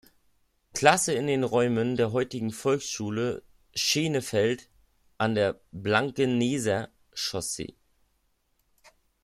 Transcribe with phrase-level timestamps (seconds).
[0.73, 3.43] Klasse in den Räumen der heutigen Volkshochschule
[3.75, 4.67] Schenefeld
[5.19, 7.75] an der Blankeneser Chaussee.